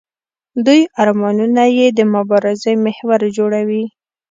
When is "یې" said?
1.77-1.87